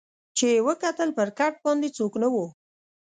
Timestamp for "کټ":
1.37-1.53